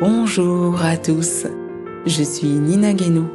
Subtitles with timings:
[0.00, 1.46] Bonjour à tous,
[2.04, 3.30] je suis Nina Guénaud.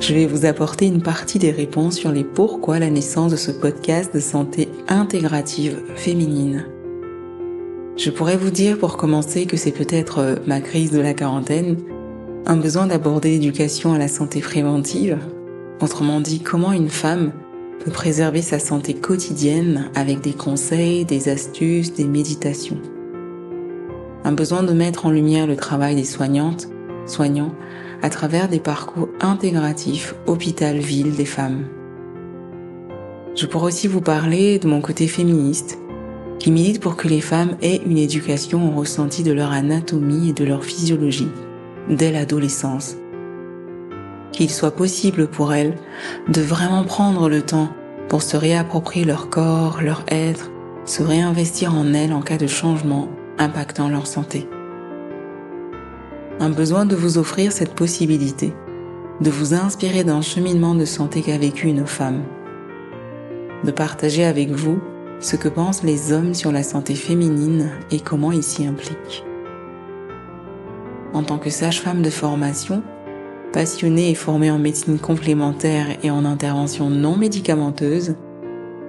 [0.00, 3.52] Je vais vous apporter une partie des réponses sur les pourquoi la naissance de ce
[3.52, 6.66] podcast de santé intégrative féminine.
[7.96, 11.76] Je pourrais vous dire pour commencer que c'est peut-être euh, ma crise de la quarantaine,
[12.44, 15.16] un besoin d'aborder l'éducation à la santé préventive,
[15.80, 17.30] autrement dit comment une femme
[17.84, 22.78] peut préserver sa santé quotidienne avec des conseils, des astuces, des méditations.
[24.22, 26.68] Un besoin de mettre en lumière le travail des soignantes,
[27.06, 27.54] soignants,
[28.02, 31.64] à travers des parcours intégratifs hôpital-ville des femmes.
[33.34, 35.78] Je pourrais aussi vous parler de mon côté féministe,
[36.38, 40.32] qui milite pour que les femmes aient une éducation au ressenti de leur anatomie et
[40.32, 41.28] de leur physiologie
[41.88, 42.96] dès l'adolescence.
[44.32, 45.76] Qu'il soit possible pour elles
[46.28, 47.68] de vraiment prendre le temps
[48.08, 50.50] pour se réapproprier leur corps, leur être,
[50.84, 53.08] se réinvestir en elles en cas de changement
[53.40, 54.46] impactant leur santé.
[56.40, 58.52] Un besoin de vous offrir cette possibilité,
[59.20, 62.22] de vous inspirer d'un cheminement de santé qu'a vécu une femme,
[63.64, 64.78] de partager avec vous
[65.20, 69.24] ce que pensent les hommes sur la santé féminine et comment ils s'y impliquent.
[71.14, 72.82] En tant que sage-femme de formation,
[73.52, 78.16] passionnée et formée en médecine complémentaire et en intervention non médicamenteuse,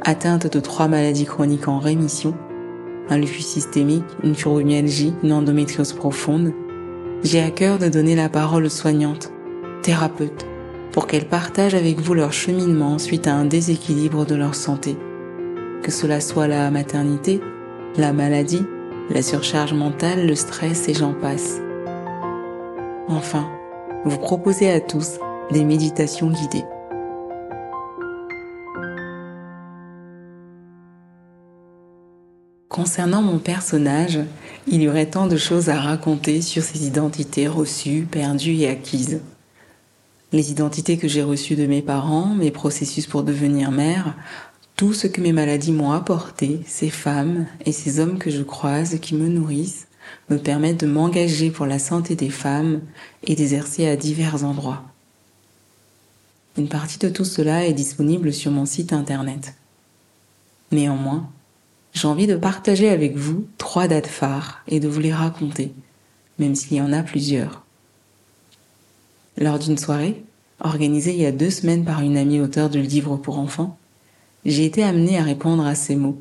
[0.03, 2.35] atteinte de trois maladies chroniques en rémission,
[3.09, 6.53] un lupus systémique, une fibromyalgie, une endométriose profonde,
[7.23, 9.31] j'ai à cœur de donner la parole aux soignantes,
[9.83, 10.45] thérapeutes,
[10.91, 14.97] pour qu'elles partagent avec vous leur cheminement suite à un déséquilibre de leur santé.
[15.83, 17.39] Que cela soit la maternité,
[17.97, 18.65] la maladie,
[19.09, 21.59] la surcharge mentale, le stress et j'en passe.
[23.07, 23.49] Enfin,
[24.05, 25.19] vous proposez à tous
[25.51, 26.65] des méditations guidées.
[32.71, 34.19] Concernant mon personnage,
[34.65, 39.19] il y aurait tant de choses à raconter sur ses identités reçues, perdues et acquises.
[40.31, 44.15] Les identités que j'ai reçues de mes parents, mes processus pour devenir mère,
[44.77, 48.99] tout ce que mes maladies m'ont apporté, ces femmes et ces hommes que je croise
[49.01, 49.87] qui me nourrissent,
[50.29, 52.79] me permettent de m'engager pour la santé des femmes
[53.25, 54.81] et d'exercer à divers endroits.
[56.57, 59.55] Une partie de tout cela est disponible sur mon site internet.
[60.71, 61.29] Néanmoins,
[61.93, 65.73] j'ai envie de partager avec vous trois dates phares et de vous les raconter,
[66.39, 67.63] même s'il y en a plusieurs.
[69.37, 70.23] Lors d'une soirée,
[70.59, 73.77] organisée il y a deux semaines par une amie auteure du livre pour enfants,
[74.45, 76.19] j'ai été amenée à répondre à ces mots.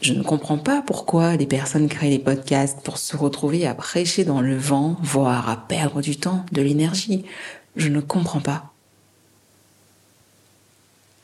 [0.00, 4.24] Je ne comprends pas pourquoi les personnes créent des podcasts pour se retrouver à prêcher
[4.24, 7.24] dans le vent, voire à perdre du temps, de l'énergie.
[7.74, 8.72] Je ne comprends pas.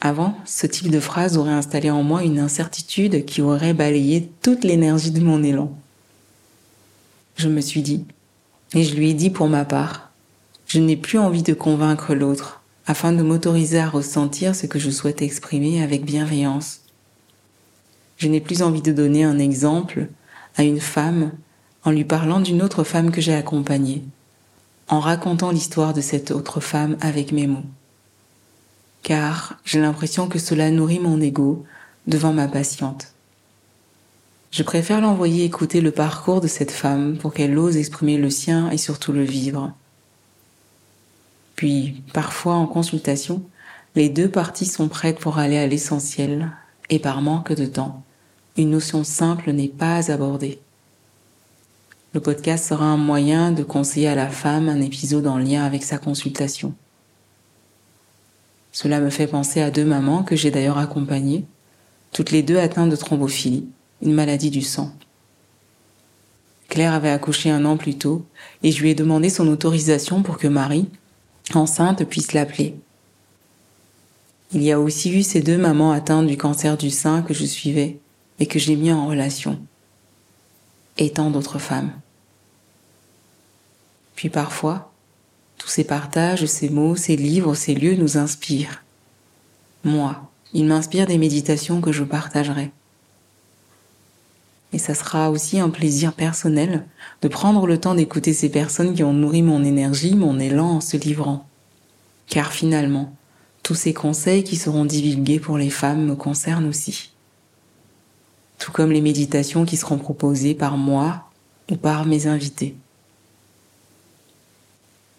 [0.07, 4.63] Avant, ce type de phrase aurait installé en moi une incertitude qui aurait balayé toute
[4.63, 5.73] l'énergie de mon élan.
[7.37, 8.05] Je me suis dit,
[8.75, 10.11] et je lui ai dit pour ma part,
[10.67, 14.91] je n'ai plus envie de convaincre l'autre, afin de m'autoriser à ressentir ce que je
[14.91, 16.81] souhaite exprimer avec bienveillance.
[18.19, 20.09] Je n'ai plus envie de donner un exemple
[20.57, 21.33] à une femme
[21.83, 24.05] en lui parlant d'une autre femme que j'ai accompagnée,
[24.89, 27.65] en racontant l'histoire de cette autre femme avec mes mots
[29.05, 31.65] car j'ai l'impression que cela nourrit mon ego
[32.09, 33.13] devant ma patiente.
[34.51, 38.71] Je préfère l'envoyer écouter le parcours de cette femme pour qu'elle ose exprimer le sien
[38.71, 39.73] et surtout le vivre.
[41.55, 43.43] Puis, parfois en consultation,
[43.95, 46.51] les deux parties sont prêtes pour aller à l'essentiel,
[46.91, 48.03] et par manque de temps,
[48.57, 50.61] une notion simple n'est pas abordée.
[52.13, 55.83] Le podcast sera un moyen de conseiller à la femme un épisode en lien avec
[55.83, 56.75] sa consultation.
[58.75, 61.45] Cela me fait penser à deux mamans que j'ai d'ailleurs accompagnées,
[62.13, 63.69] toutes les deux atteintes de thrombophilie,
[64.03, 64.93] une maladie du sang.
[66.69, 68.27] Claire avait accouché un an plus tôt
[68.65, 70.89] et je lui ai demandé son autorisation pour que Marie,
[71.55, 72.75] enceinte, puisse l'appeler.
[74.53, 77.45] Il y a aussi eu ces deux mamans atteintes du cancer du sein que je
[77.45, 78.01] suivais
[78.41, 79.61] et que j'ai mis en relation.
[80.99, 81.93] Et tant d'autres femmes.
[84.17, 84.93] Puis parfois,
[85.65, 88.83] tous ces partages, ces mots, ces livres, ces lieux nous inspirent.
[89.83, 92.71] Moi, ils m'inspirent des méditations que je partagerai.
[94.75, 96.85] Et ça sera aussi un plaisir personnel
[97.23, 100.81] de prendre le temps d'écouter ces personnes qui ont nourri mon énergie, mon élan en
[100.83, 101.47] se livrant.
[102.27, 103.17] Car finalement,
[103.63, 107.13] tous ces conseils qui seront divulgués pour les femmes me concernent aussi.
[108.59, 111.31] Tout comme les méditations qui seront proposées par moi
[111.71, 112.77] ou par mes invités.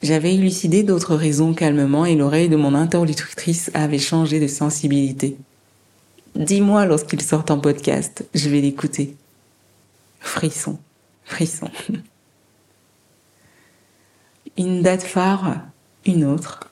[0.05, 5.35] J'avais élucidé d'autres raisons calmement et l'oreille de mon interlocutrice avait changé de sensibilité.
[6.35, 9.15] Dis-moi lorsqu'il sort en podcast, je vais l'écouter.
[10.19, 10.77] Frisson,
[11.23, 11.71] frisson.
[14.57, 15.61] une date phare,
[16.05, 16.69] une autre.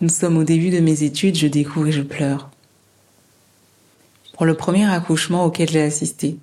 [0.00, 2.48] Nous sommes au début de mes études, je découvre et je pleure.
[4.34, 6.36] Pour le premier accouchement auquel j'ai assisté,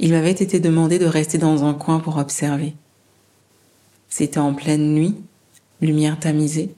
[0.00, 2.74] il m'avait été demandé de rester dans un coin pour observer.
[4.14, 5.14] C'était en pleine nuit,
[5.80, 6.74] lumière tamisée,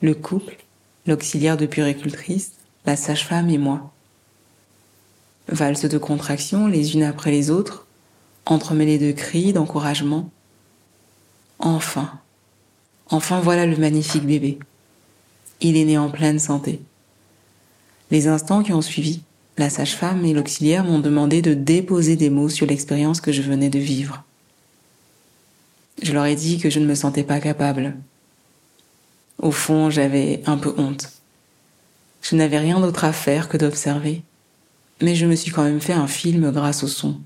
[0.00, 0.56] le couple,
[1.06, 2.54] l'auxiliaire de puricultrice,
[2.86, 3.92] la sage-femme et moi.
[5.46, 7.86] Valse de contractions les unes après les autres,
[8.46, 10.28] entremêlées de cris, d'encouragement.
[11.60, 12.18] Enfin,
[13.10, 14.58] enfin voilà le magnifique bébé.
[15.60, 16.80] Il est né en pleine santé.
[18.10, 19.22] Les instants qui ont suivi,
[19.56, 23.70] la sage-femme et l'auxiliaire m'ont demandé de déposer des mots sur l'expérience que je venais
[23.70, 24.24] de vivre.
[26.02, 27.94] Je leur ai dit que je ne me sentais pas capable.
[29.38, 31.12] Au fond, j'avais un peu honte.
[32.22, 34.22] Je n'avais rien d'autre à faire que d'observer,
[35.00, 37.20] mais je me suis quand même fait un film grâce au son.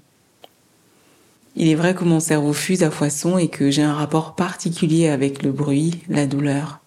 [1.56, 5.08] Il est vrai que mon cerveau fuse à foison et que j'ai un rapport particulier
[5.08, 6.80] avec le bruit, la douleur.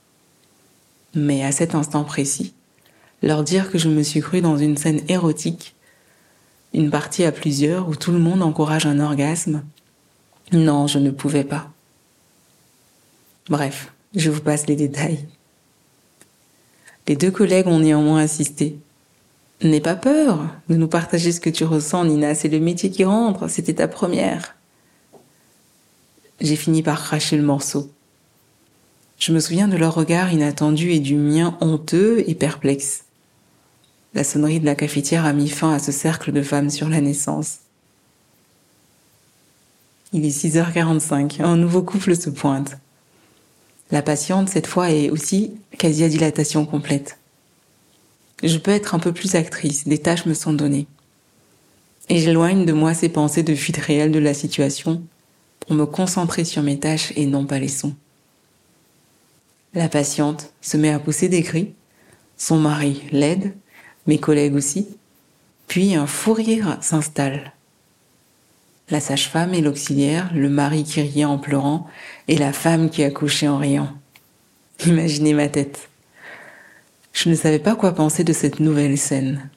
[1.15, 2.53] Mais à cet instant précis,
[3.23, 5.73] leur dire que je me suis cru dans une scène érotique,
[6.75, 9.63] une partie à plusieurs où tout le monde encourage un orgasme.
[10.51, 11.71] Non, je ne pouvais pas.
[13.49, 15.25] Bref, je vous passe les détails.
[17.07, 18.77] Les deux collègues ont néanmoins assisté.
[19.63, 22.35] N'aie pas peur de nous partager ce que tu ressens, Nina.
[22.35, 23.49] C'est le métier qui rentre.
[23.49, 24.55] C'était ta première.
[26.39, 27.91] J'ai fini par cracher le morceau.
[29.17, 33.03] Je me souviens de leur regard inattendu et du mien honteux et perplexe.
[34.13, 37.01] La sonnerie de la cafetière a mis fin à ce cercle de femmes sur la
[37.01, 37.57] naissance.
[40.13, 42.77] Il est 6h45, un nouveau couple se pointe.
[43.91, 47.17] La patiente, cette fois, est aussi quasi à dilatation complète.
[48.43, 50.87] Je peux être un peu plus actrice, des tâches me sont données.
[52.07, 55.01] Et j'éloigne de moi ces pensées de fuite réelle de la situation
[55.59, 57.95] pour me concentrer sur mes tâches et non pas les sons.
[59.73, 61.73] La patiente se met à pousser des cris,
[62.37, 63.53] son mari l'aide
[64.07, 64.87] mes collègues aussi.
[65.67, 67.53] Puis un fou rire s'installe.
[68.91, 71.87] La sage-femme et l'auxiliaire, le mari qui riait en pleurant
[72.27, 73.93] et la femme qui accouchait en riant.
[74.85, 75.89] Imaginez ma tête.
[77.13, 79.49] Je ne savais pas quoi penser de cette nouvelle scène.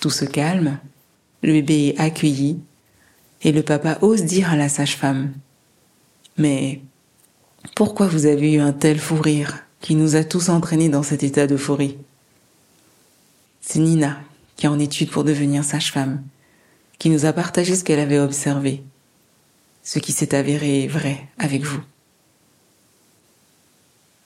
[0.00, 0.78] Tout se calme,
[1.42, 2.60] le bébé est accueilli
[3.42, 5.32] et le papa ose dire à la sage-femme
[6.38, 6.80] Mais
[7.74, 11.22] pourquoi vous avez eu un tel fou rire qui nous a tous entraînés dans cet
[11.22, 11.98] état d'euphorie?
[13.60, 14.20] C'est Nina,
[14.56, 16.22] qui est en étude pour devenir sage-femme,
[16.98, 18.82] qui nous a partagé ce qu'elle avait observé,
[19.82, 21.80] ce qui s'est avéré vrai avec vous.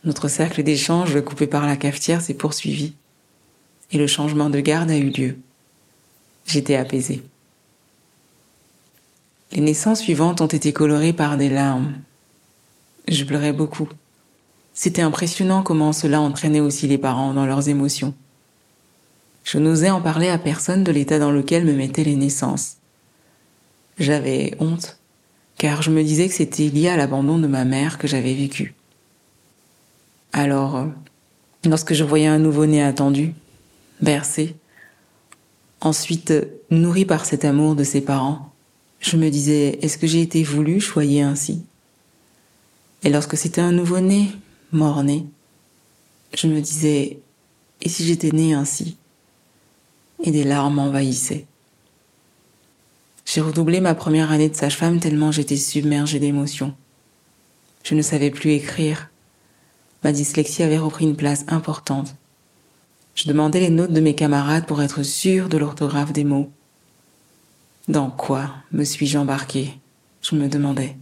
[0.05, 2.95] Notre cercle d'échange coupé par la cafetière s'est poursuivi
[3.93, 5.39] et le changement de garde a eu lieu.
[6.47, 7.23] J'étais apaisée.
[9.53, 11.95] Les naissances suivantes ont été colorées par des larmes.
[13.09, 13.89] Je pleurais beaucoup.
[14.73, 18.15] C'était impressionnant comment cela entraînait aussi les parents dans leurs émotions.
[19.52, 22.76] Je n'osais en parler à personne de l'état dans lequel me mettaient les naissances.
[23.99, 25.00] J'avais honte,
[25.58, 28.76] car je me disais que c'était lié à l'abandon de ma mère que j'avais vécu.
[30.32, 30.87] Alors,
[31.64, 33.35] lorsque je voyais un nouveau-né attendu,
[34.00, 34.55] bercé,
[35.81, 36.32] ensuite
[36.70, 38.52] nourri par cet amour de ses parents,
[39.00, 41.64] je me disais, est-ce que j'ai été voulu choyer ainsi?
[43.02, 44.30] Et lorsque c'était un nouveau-né,
[44.71, 45.26] mort-né,
[46.37, 47.19] je me disais,
[47.83, 48.97] et si j'étais né ainsi?
[50.23, 51.47] Et des larmes envahissaient.
[53.25, 56.75] J'ai redoublé ma première année de sage-femme tellement j'étais submergée d'émotions.
[57.85, 59.11] Je ne savais plus écrire.
[60.03, 62.17] Ma dyslexie avait repris une place importante.
[63.15, 66.50] Je demandais les notes de mes camarades pour être sûre de l'orthographe des mots.
[67.89, 69.79] Dans quoi me suis-je embarquée?
[70.23, 70.97] Je me demandais.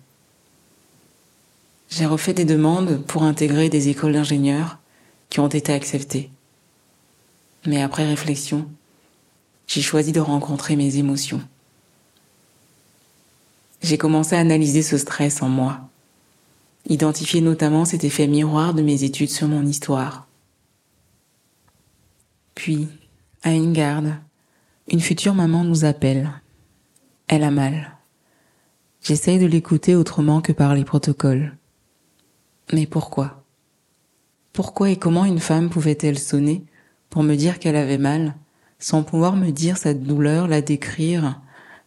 [1.91, 4.79] J'ai refait des demandes pour intégrer des écoles d'ingénieurs
[5.31, 6.31] qui ont été acceptées.
[7.67, 8.69] Mais après réflexion,
[9.69, 11.43] j'ai choisi de rencontrer mes émotions.
[13.83, 15.89] J'ai commencé à analyser ce stress en moi,
[16.89, 20.27] identifier notamment cet effet miroir de mes études sur mon histoire.
[22.55, 22.89] Puis,
[23.43, 24.15] à une garde,
[24.89, 26.31] une future maman nous appelle.
[27.29, 27.97] Elle a mal.
[29.03, 31.57] J'essaye de l'écouter autrement que par les protocoles.
[32.73, 33.45] Mais pourquoi?
[34.53, 36.65] Pourquoi et comment une femme pouvait-elle sonner
[37.11, 38.35] pour me dire qu'elle avait mal?
[38.79, 41.41] Sans pouvoir me dire sa douleur, la décrire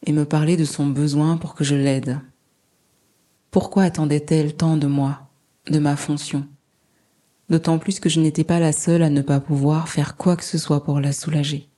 [0.06, 2.20] et me parler de son besoin pour que je l'aide.
[3.50, 5.30] Pourquoi attendait-elle tant de moi,
[5.68, 6.48] de ma fonction?
[7.50, 10.44] D'autant plus que je n'étais pas la seule à ne pas pouvoir faire quoi que
[10.44, 11.70] ce soit pour la soulager.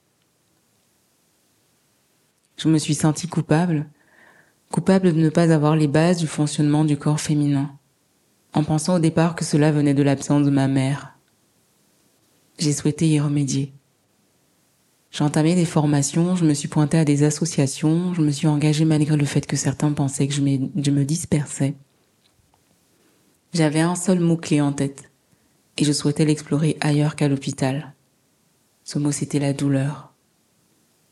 [2.58, 3.90] Je me suis sentie coupable,
[4.72, 7.72] coupable de ne pas avoir les bases du fonctionnement du corps féminin,
[8.54, 11.18] en pensant au départ que cela venait de l'absence de ma mère.
[12.60, 13.74] J'ai souhaité y remédier.
[15.14, 18.84] J'ai entamé des formations, je me suis pointée à des associations, je me suis engagée
[18.84, 21.76] malgré le fait que certains pensaient que je, je me dispersais.
[23.54, 25.12] J'avais un seul mot-clé en tête,
[25.78, 27.94] et je souhaitais l'explorer ailleurs qu'à l'hôpital.
[28.84, 30.16] Ce mot c'était la douleur.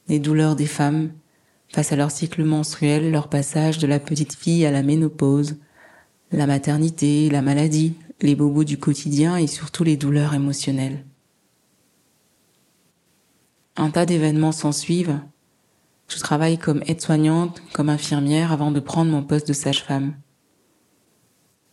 [0.08, 1.12] Les douleurs des femmes
[1.70, 5.58] face à leur cycle menstruel, leur passage de la petite fille à la ménopause,
[6.31, 11.05] la maternité, la maladie, les bobos du quotidien et surtout les douleurs émotionnelles.
[13.77, 15.19] Un tas d'événements s'en suivent.
[16.07, 20.13] Je travaille comme aide-soignante, comme infirmière avant de prendre mon poste de sage-femme.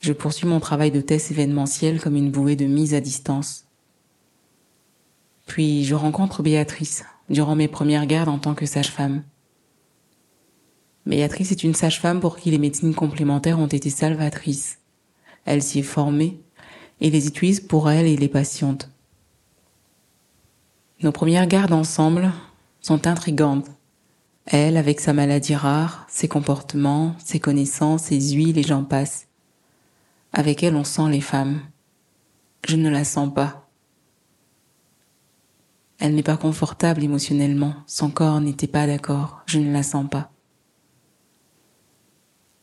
[0.00, 3.66] Je poursuis mon travail de test événementiel comme une bouée de mise à distance.
[5.46, 9.24] Puis je rencontre Béatrice durant mes premières gardes en tant que sage-femme.
[11.04, 14.78] Béatrice est une sage-femme pour qui les médecines complémentaires ont été salvatrices.
[15.46, 16.38] Elle s'y est formée
[17.00, 18.90] et les utilise pour elle et les patientes.
[21.00, 22.32] Nos premières gardes ensemble
[22.80, 23.70] sont intrigantes.
[24.46, 29.28] Elle, avec sa maladie rare, ses comportements, ses connaissances, ses huiles et j'en passe.
[30.32, 31.60] Avec elle, on sent les femmes.
[32.66, 33.68] Je ne la sens pas.
[36.00, 37.74] Elle n'est pas confortable émotionnellement.
[37.86, 39.42] Son corps n'était pas d'accord.
[39.46, 40.32] Je ne la sens pas.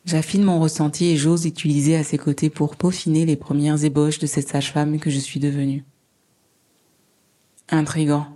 [0.04, 4.28] J'affine mon ressenti et j'ose utiliser à ses côtés pour peaufiner les premières ébauches de
[4.28, 5.86] cette sage-femme que je suis devenue.
[7.70, 8.28] Intrigant.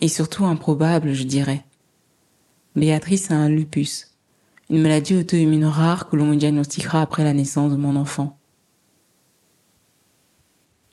[0.00, 1.64] Et surtout improbable, je dirais.
[2.74, 4.14] Béatrice a un lupus,
[4.70, 8.38] une maladie auto-immune rare que l'on me diagnostiquera après la naissance de mon enfant.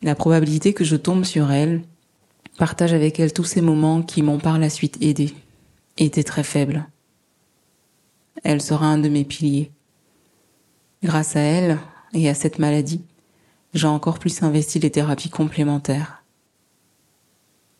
[0.01, 1.83] La probabilité que je tombe sur elle,
[2.57, 5.33] partage avec elle tous ces moments qui m'ont par la suite aidé,
[5.97, 6.87] était très faible.
[8.43, 9.71] Elle sera un de mes piliers.
[11.03, 11.79] Grâce à elle
[12.13, 13.03] et à cette maladie,
[13.73, 16.24] j'ai encore plus investi les thérapies complémentaires.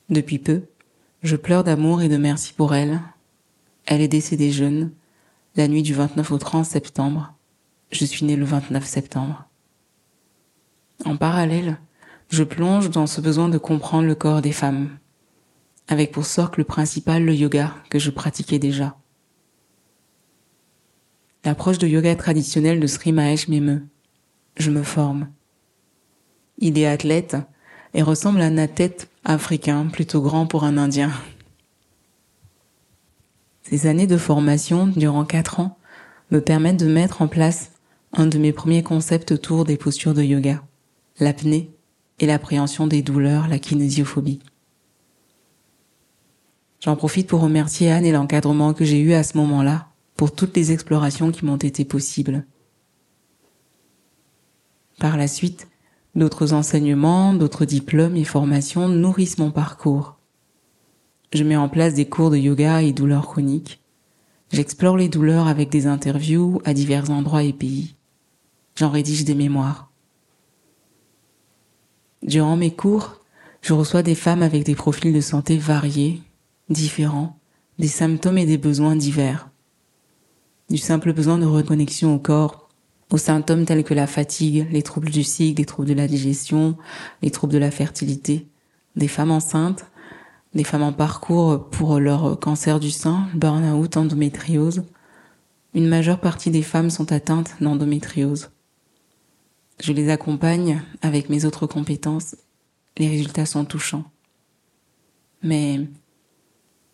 [0.09, 0.61] Depuis peu,
[1.23, 3.01] je pleure d'amour et de merci pour elle.
[3.87, 4.91] Elle est décédée jeune,
[5.55, 7.33] la nuit du 29 au 30 septembre.
[7.91, 9.47] Je suis née le 29 septembre.
[11.05, 11.79] En parallèle,
[12.29, 14.97] je plonge dans ce besoin de comprendre le corps des femmes,
[15.87, 18.95] avec pour socle principal le yoga que je pratiquais déjà.
[21.43, 23.85] L'approche de yoga traditionnelle de Sri Mahesh m'émeut.
[24.57, 25.29] Je me forme.
[26.59, 27.37] Il est athlète
[27.93, 28.57] et ressemble à un
[29.25, 31.11] africain plutôt grand pour un Indien.
[33.63, 35.77] Ces années de formation durant quatre ans
[36.31, 37.71] me permettent de mettre en place
[38.13, 40.63] un de mes premiers concepts autour des postures de yoga,
[41.19, 41.71] l'apnée
[42.19, 44.39] et l'appréhension des douleurs, la kinésiophobie.
[46.79, 50.55] J'en profite pour remercier Anne et l'encadrement que j'ai eu à ce moment-là pour toutes
[50.55, 52.45] les explorations qui m'ont été possibles.
[54.99, 55.67] Par la suite,
[56.15, 60.17] d'autres enseignements, d'autres diplômes et formations nourrissent mon parcours.
[61.33, 63.81] Je mets en place des cours de yoga et douleurs chroniques.
[64.51, 67.95] J'explore les douleurs avec des interviews à divers endroits et pays.
[68.75, 69.91] J'en rédige des mémoires.
[72.23, 73.21] Durant mes cours,
[73.61, 76.21] je reçois des femmes avec des profils de santé variés,
[76.69, 77.37] différents,
[77.79, 79.49] des symptômes et des besoins divers
[80.69, 82.64] du simple besoin de reconnexion au corps,
[83.15, 86.75] aux symptômes tels que la fatigue, les troubles du cycle, les troubles de la digestion,
[87.21, 88.45] les troubles de la fertilité,
[88.97, 89.85] des femmes enceintes,
[90.53, 94.83] des femmes en parcours pour leur cancer du sein, burn-out, endométriose.
[95.73, 98.49] Une majeure partie des femmes sont atteintes d'endométriose.
[99.81, 102.35] Je les accompagne avec mes autres compétences.
[102.97, 104.03] Les résultats sont touchants.
[105.41, 105.79] Mais,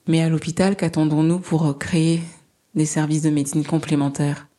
[0.07, 2.21] mais à l'hôpital, qu'attendons-nous pour créer
[2.75, 4.50] des services de médecine complémentaires?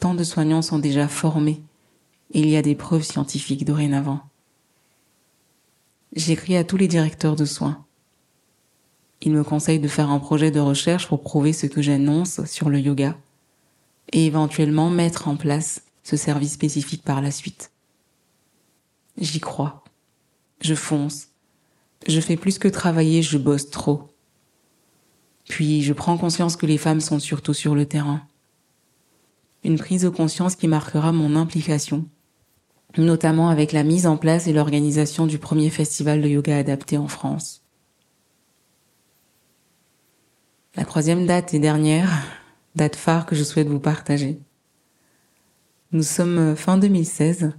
[0.00, 1.62] Tant de soignants sont déjà formés
[2.32, 4.20] il y a des preuves scientifiques dorénavant.
[6.14, 7.84] J'écris à tous les directeurs de soins.
[9.20, 12.70] Ils me conseillent de faire un projet de recherche pour prouver ce que j'annonce sur
[12.70, 13.16] le yoga
[14.12, 17.70] et éventuellement mettre en place ce service spécifique par la suite.
[19.18, 19.84] J'y crois.
[20.60, 21.28] Je fonce.
[22.06, 24.08] Je fais plus que travailler, je bosse trop.
[25.48, 28.22] Puis je prends conscience que les femmes sont surtout sur le terrain.
[29.62, 32.06] Une prise de conscience qui marquera mon implication,
[32.96, 37.08] notamment avec la mise en place et l'organisation du premier festival de yoga adapté en
[37.08, 37.62] France.
[40.76, 42.08] La troisième date et dernière,
[42.74, 44.38] date phare que je souhaite vous partager.
[45.92, 47.52] Nous sommes fin 2016.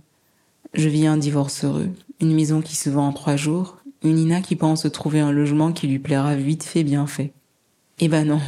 [0.73, 1.89] Je vis un divorce heureux,
[2.21, 5.73] une maison qui se vend en trois jours, une Nina qui pense trouver un logement
[5.73, 7.33] qui lui plaira vite fait bien fait.
[7.99, 8.41] Eh ben non.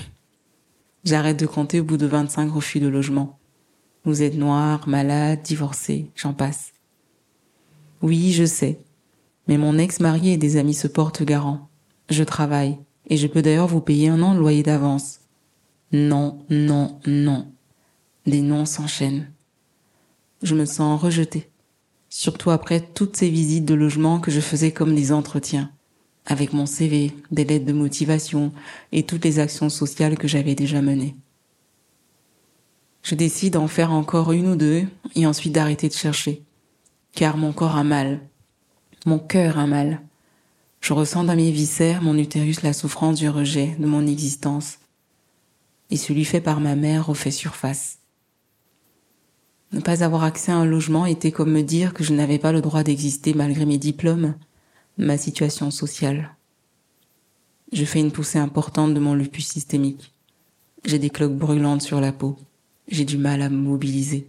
[1.03, 3.37] J'arrête de compter au bout de 25 refus de logement.
[4.05, 6.73] Vous êtes noir, malade, divorcé, j'en passe.
[8.01, 8.79] Oui, je sais.
[9.47, 11.69] Mais mon ex-mari et des amis se portent garant.
[12.09, 15.21] Je travaille, et je peux d'ailleurs vous payer un an de loyer d'avance.
[15.93, 17.47] Non, non, non.
[18.25, 19.31] Les noms s'enchaînent.
[20.41, 21.49] Je me sens rejetée.
[22.09, 25.71] Surtout après toutes ces visites de logement que je faisais comme des entretiens.
[26.25, 28.51] Avec mon CV, des lettres de motivation
[28.91, 31.15] et toutes les actions sociales que j'avais déjà menées.
[33.03, 36.41] Je décide d'en faire encore une ou deux et ensuite d'arrêter de chercher.
[37.13, 38.21] Car mon corps a mal.
[39.05, 40.01] Mon cœur a mal.
[40.81, 44.79] Je ressens dans mes viscères, mon utérus, la souffrance du rejet de mon existence
[45.93, 47.99] et celui fait par ma mère refait surface.
[49.73, 52.51] Ne pas avoir accès à un logement était comme me dire que je n'avais pas
[52.51, 54.33] le droit d'exister malgré mes diplômes,
[54.97, 56.35] ma situation sociale.
[57.71, 60.13] Je fais une poussée importante de mon lupus systémique.
[60.83, 62.37] J'ai des cloques brûlantes sur la peau.
[62.87, 64.27] J'ai du mal à me mobiliser.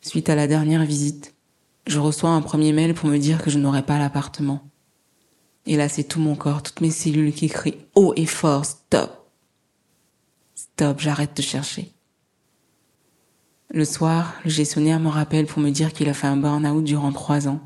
[0.00, 1.34] Suite à la dernière visite,
[1.86, 4.62] je reçois un premier mail pour me dire que je n'aurais pas l'appartement.
[5.66, 9.30] Et là, c'est tout mon corps, toutes mes cellules qui crient haut et fort, stop.
[10.54, 11.92] Stop, j'arrête de chercher.
[13.70, 17.12] Le soir, le gestionnaire me rappelle pour me dire qu'il a fait un burn-out durant
[17.12, 17.60] trois ans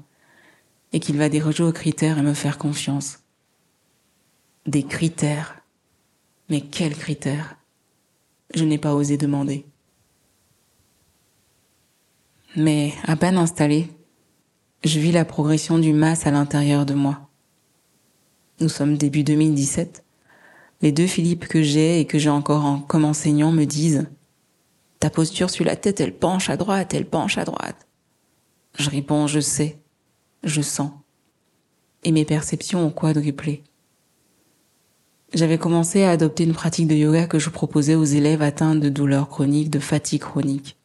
[0.92, 3.20] et qu'il va déroger aux critères et me faire confiance.
[4.66, 5.62] Des critères.
[6.48, 7.56] Mais quels critères?
[8.54, 9.66] Je n'ai pas osé demander.
[12.56, 13.88] Mais à peine installé,
[14.84, 17.30] je vis la progression du masse à l'intérieur de moi.
[18.60, 20.04] Nous sommes début 2017
[20.82, 24.08] les deux Philippe que j'ai et que j'ai encore en, comme enseignant me disent
[24.98, 27.86] Ta posture sur la tête, elle penche à droite, elle penche à droite.
[28.78, 29.78] Je réponds Je sais,
[30.42, 30.90] je sens.
[32.02, 33.62] Et mes perceptions ont quadruplé.
[35.34, 38.90] J'avais commencé à adopter une pratique de yoga que je proposais aux élèves atteints de
[38.90, 40.76] douleurs chroniques, de fatigue chronique.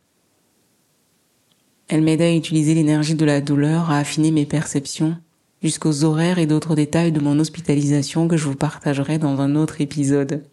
[1.89, 5.17] Elle m'aidait à utiliser l'énergie de la douleur, à affiner mes perceptions
[5.61, 9.81] jusqu'aux horaires et d'autres détails de mon hospitalisation que je vous partagerai dans un autre
[9.81, 10.43] épisode.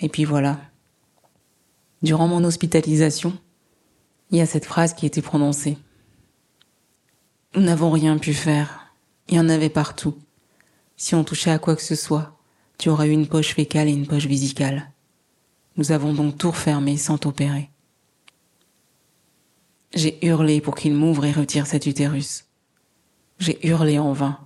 [0.00, 0.60] Et puis voilà.
[2.02, 3.32] Durant mon hospitalisation,
[4.30, 5.78] il y a cette phrase qui été prononcée.
[7.54, 8.92] Nous n'avons rien pu faire.
[9.28, 10.14] Il y en avait partout.
[10.96, 12.38] Si on touchait à quoi que ce soit,
[12.78, 14.90] tu aurais eu une poche fécale et une poche visicale.
[15.76, 17.70] Nous avons donc tout refermé sans t'opérer.
[19.94, 22.44] J'ai hurlé pour qu'il m'ouvre et retire cet utérus.
[23.38, 24.38] J'ai hurlé en vain,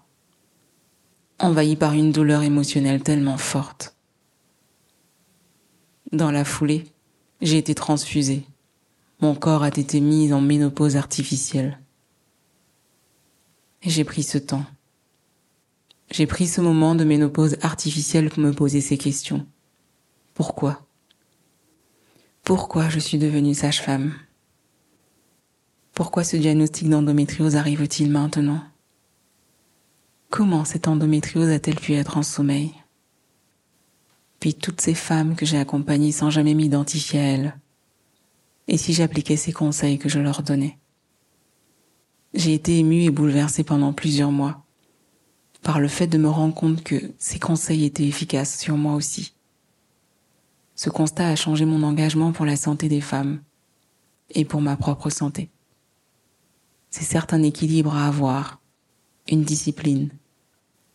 [1.38, 3.94] envahi par une douleur émotionnelle tellement forte.
[6.12, 6.86] Dans la foulée,
[7.40, 8.44] j'ai été transfusée.
[9.20, 11.78] Mon corps a été mis en ménopause artificielle.
[13.82, 14.66] Et j'ai pris ce temps.
[16.10, 19.46] J'ai pris ce moment de ménopause artificielle pour me poser ces questions.
[20.34, 20.84] Pourquoi?
[22.42, 24.14] Pourquoi je suis devenue sage-femme?
[25.94, 28.60] Pourquoi ce diagnostic d'endométriose arrive-t-il maintenant?
[30.30, 32.72] Comment cette endométriose a-t-elle pu être en sommeil?
[34.40, 37.60] Puis toutes ces femmes que j'ai accompagnées sans jamais m'identifier à elles.
[38.66, 40.78] Et si j'appliquais ces conseils que je leur donnais?
[42.34, 44.64] J'ai été émue et bouleversée pendant plusieurs mois
[45.62, 49.34] par le fait de me rendre compte que ces conseils étaient efficaces sur moi aussi.
[50.74, 53.42] Ce constat a changé mon engagement pour la santé des femmes
[54.30, 55.50] et pour ma propre santé.
[56.90, 58.60] C'est certes un équilibre à avoir,
[59.28, 60.10] une discipline,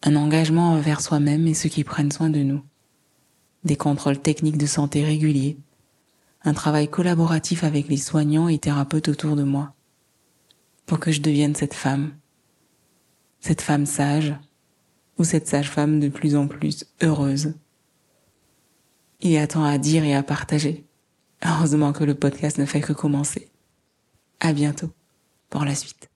[0.04, 2.63] un engagement envers soi-même et ceux qui prennent soin de nous,
[3.63, 5.58] des contrôles techniques de santé réguliers,
[6.43, 9.73] un travail collaboratif avec les soignants et thérapeutes autour de moi,
[10.86, 12.12] pour que je devienne cette femme,
[13.39, 14.36] cette femme sage,
[15.17, 17.54] ou cette sage-femme de plus en plus heureuse.
[19.21, 20.86] Il y a tant à dire et à partager.
[21.45, 23.49] Heureusement que le podcast ne fait que commencer.
[24.39, 24.89] À bientôt
[25.49, 26.10] pour la suite.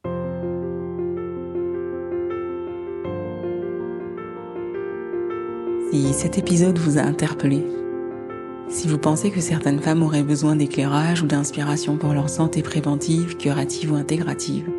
[5.91, 7.65] Si cet épisode vous a interpellé,
[8.69, 13.37] si vous pensez que certaines femmes auraient besoin d'éclairage ou d'inspiration pour leur santé préventive,
[13.37, 14.69] curative ou intégrative,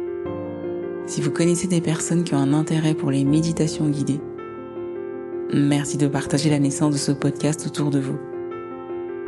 [1.11, 4.21] si vous connaissez des personnes qui ont un intérêt pour les méditations guidées,
[5.53, 8.17] merci de partager la naissance de ce podcast autour de vous,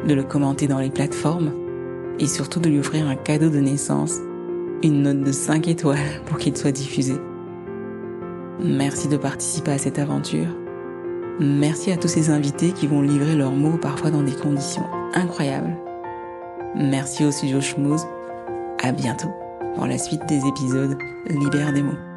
[0.07, 1.53] de le commenter dans les plateformes
[2.21, 4.19] et surtout de lui offrir un cadeau de naissance,
[4.85, 7.15] une note de 5 étoiles pour qu'il soit diffusé.
[8.63, 10.47] Merci de participer à cette aventure
[11.41, 15.77] Merci à tous ces invités qui vont livrer leurs mots parfois dans des conditions incroyables.
[16.77, 18.07] Merci au studio Schmooze.
[18.83, 19.42] À bientôt
[19.75, 20.97] pour la suite des épisodes
[21.29, 22.12] Libère des mots.